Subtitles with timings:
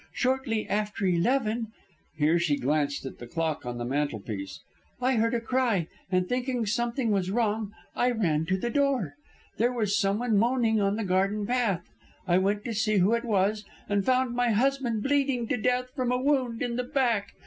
[0.13, 1.67] Shortly after eleven"
[2.15, 4.59] here she glanced at the clock on the mantelpiece
[4.99, 9.13] "I heard a cry, and thinking something was wrong I ran to the door.
[9.57, 11.83] There was someone moaning on the garden path.
[12.27, 16.11] I went to see who it was, and found my husband bleeding to death from
[16.11, 17.33] a wound in the back.